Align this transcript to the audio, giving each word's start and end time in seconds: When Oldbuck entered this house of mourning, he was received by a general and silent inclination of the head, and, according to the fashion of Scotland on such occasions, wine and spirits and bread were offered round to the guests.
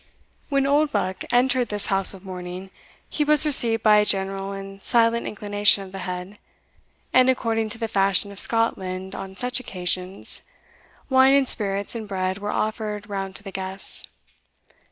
When 0.49 0.65
Oldbuck 0.65 1.25
entered 1.31 1.69
this 1.69 1.85
house 1.85 2.15
of 2.15 2.25
mourning, 2.25 2.71
he 3.07 3.23
was 3.23 3.45
received 3.45 3.83
by 3.83 3.97
a 3.97 4.03
general 4.03 4.51
and 4.51 4.81
silent 4.81 5.27
inclination 5.27 5.83
of 5.83 5.91
the 5.91 5.99
head, 5.99 6.39
and, 7.13 7.29
according 7.29 7.69
to 7.69 7.77
the 7.77 7.87
fashion 7.87 8.31
of 8.31 8.39
Scotland 8.39 9.13
on 9.13 9.35
such 9.35 9.59
occasions, 9.59 10.41
wine 11.07 11.33
and 11.35 11.47
spirits 11.47 11.93
and 11.93 12.07
bread 12.07 12.39
were 12.39 12.49
offered 12.49 13.07
round 13.11 13.35
to 13.35 13.43
the 13.43 13.51
guests. 13.51 14.03